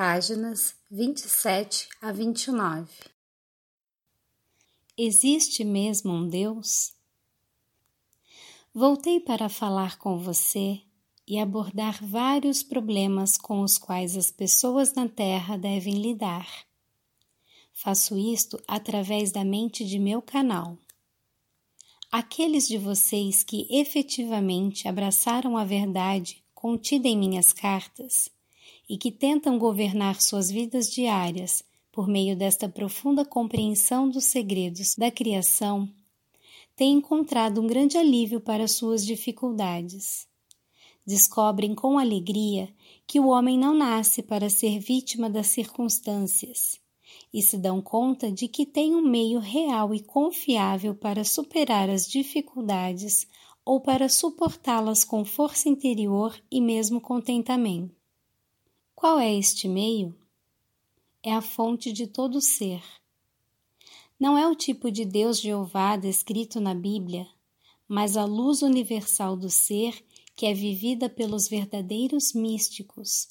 páginas 0.00 0.74
27 0.90 1.86
a 2.00 2.10
29. 2.10 2.90
Existe 4.96 5.62
mesmo 5.62 6.10
um 6.10 6.26
Deus? 6.26 6.94
Voltei 8.72 9.20
para 9.20 9.50
falar 9.50 9.98
com 9.98 10.18
você 10.18 10.80
e 11.28 11.38
abordar 11.38 12.02
vários 12.02 12.62
problemas 12.62 13.36
com 13.36 13.60
os 13.60 13.76
quais 13.76 14.16
as 14.16 14.30
pessoas 14.30 14.94
na 14.94 15.06
Terra 15.06 15.58
devem 15.58 16.00
lidar. 16.00 16.48
Faço 17.70 18.16
isto 18.16 18.58
através 18.66 19.30
da 19.30 19.44
mente 19.44 19.84
de 19.84 19.98
meu 19.98 20.22
canal. 20.22 20.78
Aqueles 22.10 22.66
de 22.66 22.78
vocês 22.78 23.44
que 23.44 23.68
efetivamente 23.68 24.88
abraçaram 24.88 25.58
a 25.58 25.64
verdade 25.66 26.42
contida 26.54 27.06
em 27.06 27.18
minhas 27.18 27.52
cartas 27.52 28.30
e 28.90 28.98
que 28.98 29.12
tentam 29.12 29.56
governar 29.56 30.20
suas 30.20 30.50
vidas 30.50 30.90
diárias 30.90 31.62
por 31.92 32.08
meio 32.08 32.36
desta 32.36 32.68
profunda 32.68 33.24
compreensão 33.24 34.08
dos 34.08 34.24
segredos 34.24 34.96
da 34.96 35.12
criação, 35.12 35.88
têm 36.74 36.94
encontrado 36.94 37.60
um 37.60 37.68
grande 37.68 37.96
alívio 37.96 38.40
para 38.40 38.66
suas 38.66 39.06
dificuldades. 39.06 40.26
Descobrem 41.06 41.72
com 41.72 42.00
alegria 42.00 42.68
que 43.06 43.20
o 43.20 43.28
homem 43.28 43.56
não 43.56 43.74
nasce 43.74 44.24
para 44.24 44.50
ser 44.50 44.80
vítima 44.80 45.30
das 45.30 45.46
circunstâncias 45.46 46.80
e 47.32 47.40
se 47.42 47.56
dão 47.56 47.80
conta 47.80 48.28
de 48.32 48.48
que 48.48 48.66
tem 48.66 48.96
um 48.96 49.02
meio 49.02 49.38
real 49.38 49.94
e 49.94 50.00
confiável 50.00 50.96
para 50.96 51.22
superar 51.22 51.88
as 51.88 52.08
dificuldades 52.08 53.28
ou 53.64 53.80
para 53.80 54.08
suportá-las 54.08 55.04
com 55.04 55.24
força 55.24 55.68
interior 55.68 56.34
e 56.50 56.60
mesmo 56.60 57.00
contentamento. 57.00 57.99
Qual 59.00 59.18
é 59.18 59.34
este 59.34 59.66
meio? 59.66 60.14
É 61.22 61.32
a 61.32 61.40
fonte 61.40 61.90
de 61.90 62.06
todo 62.06 62.38
ser. 62.38 62.82
Não 64.20 64.36
é 64.36 64.46
o 64.46 64.54
tipo 64.54 64.90
de 64.90 65.06
Deus 65.06 65.40
Jeová 65.40 65.96
descrito 65.96 66.60
na 66.60 66.74
Bíblia, 66.74 67.26
mas 67.88 68.14
a 68.14 68.26
luz 68.26 68.60
universal 68.60 69.38
do 69.38 69.48
ser 69.48 70.04
que 70.36 70.44
é 70.44 70.52
vivida 70.52 71.08
pelos 71.08 71.48
verdadeiros 71.48 72.34
místicos. 72.34 73.28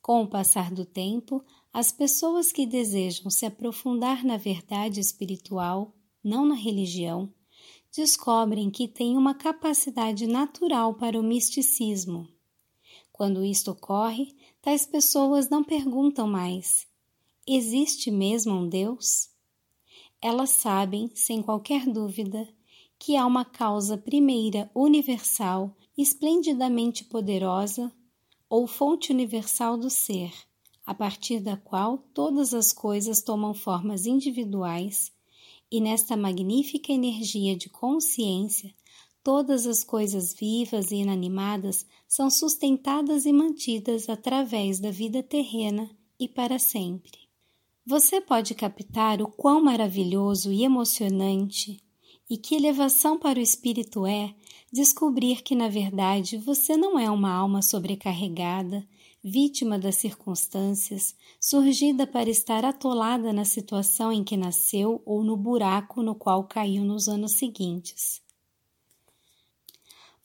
Com 0.00 0.22
o 0.22 0.28
passar 0.28 0.70
do 0.70 0.84
tempo, 0.84 1.44
as 1.72 1.90
pessoas 1.90 2.52
que 2.52 2.64
desejam 2.64 3.28
se 3.28 3.44
aprofundar 3.44 4.24
na 4.24 4.36
verdade 4.36 5.00
espiritual, 5.00 5.96
não 6.22 6.46
na 6.46 6.54
religião, 6.54 7.28
descobrem 7.90 8.70
que 8.70 8.86
têm 8.86 9.16
uma 9.16 9.34
capacidade 9.34 10.28
natural 10.28 10.94
para 10.94 11.18
o 11.18 11.24
misticismo. 11.24 12.37
Quando 13.18 13.44
isto 13.44 13.72
ocorre, 13.72 14.32
tais 14.62 14.86
pessoas 14.86 15.48
não 15.50 15.64
perguntam 15.64 16.28
mais: 16.28 16.86
existe 17.44 18.12
mesmo 18.12 18.54
um 18.54 18.68
Deus? 18.68 19.28
Elas 20.22 20.50
sabem, 20.50 21.10
sem 21.16 21.42
qualquer 21.42 21.84
dúvida, 21.84 22.48
que 22.96 23.16
há 23.16 23.26
uma 23.26 23.44
causa 23.44 23.98
primeira 23.98 24.70
universal, 24.72 25.76
esplendidamente 25.96 27.04
poderosa, 27.06 27.92
ou 28.48 28.68
fonte 28.68 29.10
universal 29.10 29.76
do 29.76 29.90
ser, 29.90 30.32
a 30.86 30.94
partir 30.94 31.40
da 31.40 31.56
qual 31.56 31.98
todas 32.14 32.54
as 32.54 32.72
coisas 32.72 33.20
tomam 33.20 33.52
formas 33.52 34.06
individuais, 34.06 35.10
e 35.68 35.80
nesta 35.80 36.16
magnífica 36.16 36.92
energia 36.92 37.56
de 37.56 37.68
consciência 37.68 38.72
todas 39.22 39.66
as 39.66 39.84
coisas 39.84 40.32
vivas 40.32 40.90
e 40.90 40.96
inanimadas 40.96 41.84
são 42.06 42.30
sustentadas 42.30 43.26
e 43.26 43.32
mantidas 43.32 44.08
através 44.08 44.78
da 44.78 44.90
vida 44.90 45.22
terrena 45.22 45.90
e 46.18 46.26
para 46.26 46.58
sempre. 46.58 47.28
Você 47.84 48.20
pode 48.20 48.54
captar 48.54 49.22
o 49.22 49.28
quão 49.28 49.62
maravilhoso 49.62 50.52
e 50.52 50.64
emocionante 50.64 51.82
e 52.28 52.36
que 52.36 52.54
elevação 52.54 53.18
para 53.18 53.38
o 53.38 53.42
espírito 53.42 54.04
é 54.06 54.34
descobrir 54.70 55.42
que, 55.42 55.54
na 55.54 55.68
verdade, 55.68 56.36
você 56.36 56.76
não 56.76 56.98
é 56.98 57.10
uma 57.10 57.32
alma 57.32 57.62
sobrecarregada, 57.62 58.86
vítima 59.24 59.78
das 59.78 59.96
circunstâncias, 59.96 61.14
surgida 61.40 62.06
para 62.06 62.28
estar 62.28 62.64
atolada 62.64 63.32
na 63.32 63.44
situação 63.44 64.12
em 64.12 64.22
que 64.22 64.36
nasceu 64.36 65.02
ou 65.06 65.24
no 65.24 65.36
buraco 65.36 66.02
no 66.02 66.14
qual 66.14 66.44
caiu 66.44 66.84
nos 66.84 67.08
anos 67.08 67.32
seguintes 67.32 68.27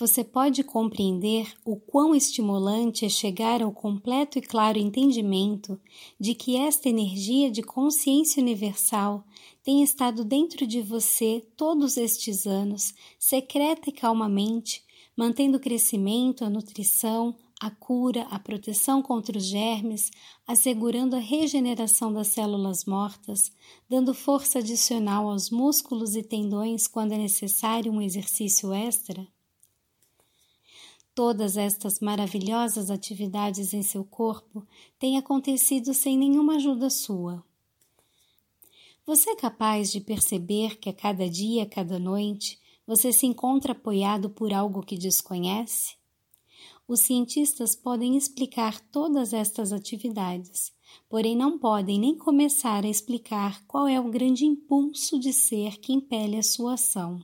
você 0.00 0.24
pode 0.24 0.64
compreender 0.64 1.52
o 1.62 1.76
quão 1.76 2.14
estimulante 2.14 3.04
é 3.04 3.08
chegar 3.10 3.60
ao 3.60 3.70
completo 3.70 4.38
e 4.38 4.40
claro 4.40 4.78
entendimento 4.78 5.78
de 6.18 6.34
que 6.34 6.56
esta 6.56 6.88
energia 6.88 7.50
de 7.50 7.62
consciência 7.62 8.40
universal 8.40 9.22
tem 9.62 9.82
estado 9.82 10.24
dentro 10.24 10.66
de 10.66 10.80
você 10.80 11.46
todos 11.54 11.98
estes 11.98 12.46
anos, 12.46 12.94
secreta 13.18 13.90
e 13.90 13.92
calmamente, 13.92 14.82
mantendo 15.14 15.58
o 15.58 15.60
crescimento, 15.60 16.46
a 16.46 16.48
nutrição, 16.48 17.36
a 17.60 17.70
cura, 17.70 18.22
a 18.30 18.38
proteção 18.38 19.02
contra 19.02 19.36
os 19.36 19.44
germes, 19.44 20.10
assegurando 20.46 21.14
a 21.14 21.18
regeneração 21.18 22.10
das 22.10 22.28
células 22.28 22.86
mortas, 22.86 23.52
dando 23.86 24.14
força 24.14 24.60
adicional 24.60 25.28
aos 25.28 25.50
músculos 25.50 26.16
e 26.16 26.22
tendões 26.22 26.86
quando 26.86 27.12
é 27.12 27.18
necessário 27.18 27.92
um 27.92 28.00
exercício 28.00 28.72
extra? 28.72 29.28
Todas 31.22 31.58
estas 31.58 32.00
maravilhosas 32.00 32.90
atividades 32.90 33.74
em 33.74 33.82
seu 33.82 34.02
corpo 34.02 34.66
têm 34.98 35.18
acontecido 35.18 35.92
sem 35.92 36.16
nenhuma 36.16 36.54
ajuda 36.54 36.88
sua. 36.88 37.44
Você 39.04 39.28
é 39.28 39.36
capaz 39.36 39.92
de 39.92 40.00
perceber 40.00 40.78
que 40.78 40.88
a 40.88 40.94
cada 40.94 41.28
dia, 41.28 41.64
a 41.64 41.66
cada 41.66 41.98
noite, 41.98 42.58
você 42.86 43.12
se 43.12 43.26
encontra 43.26 43.72
apoiado 43.72 44.30
por 44.30 44.50
algo 44.50 44.80
que 44.80 44.96
desconhece? 44.96 45.94
Os 46.88 47.00
cientistas 47.00 47.76
podem 47.76 48.16
explicar 48.16 48.80
todas 48.80 49.34
estas 49.34 49.74
atividades, 49.74 50.72
porém 51.06 51.36
não 51.36 51.58
podem 51.58 52.00
nem 52.00 52.16
começar 52.16 52.82
a 52.82 52.88
explicar 52.88 53.62
qual 53.66 53.86
é 53.86 54.00
o 54.00 54.10
grande 54.10 54.46
impulso 54.46 55.20
de 55.20 55.34
ser 55.34 55.80
que 55.80 55.92
impele 55.92 56.38
a 56.38 56.42
sua 56.42 56.72
ação. 56.72 57.22